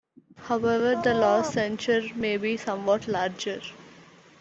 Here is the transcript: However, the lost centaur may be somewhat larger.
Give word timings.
However, 0.37 0.99
the 0.99 1.13
lost 1.13 1.53
centaur 1.53 2.01
may 2.15 2.37
be 2.37 2.57
somewhat 2.57 3.07
larger. 3.07 3.61